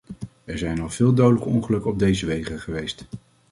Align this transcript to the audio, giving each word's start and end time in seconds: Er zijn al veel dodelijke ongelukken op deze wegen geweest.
Er 0.45 0.57
zijn 0.57 0.79
al 0.79 0.89
veel 0.89 1.13
dodelijke 1.13 1.47
ongelukken 1.49 1.91
op 1.91 1.99
deze 1.99 2.25
wegen 2.25 2.59
geweest. 2.59 3.05